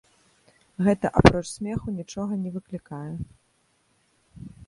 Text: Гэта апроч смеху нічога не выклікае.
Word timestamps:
Гэта 0.87 1.09
апроч 1.21 1.43
смеху 1.51 1.87
нічога 1.99 2.33
не 2.45 2.53
выклікае. 2.55 3.13